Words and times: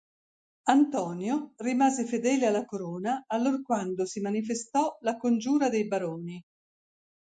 Antonio 0.69 1.53
rimase 1.59 2.05
fedele 2.05 2.47
alla 2.47 2.65
corona 2.65 3.23
allorquando 3.27 4.03
si 4.07 4.19
manifestò 4.19 4.97
la 5.01 5.15
congiura 5.15 5.69
dei 5.69 5.85
baroni. 5.85 6.43